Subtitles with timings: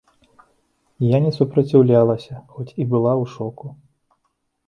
[1.07, 3.67] Я не супраціўлялася, хоць і была ў шоку.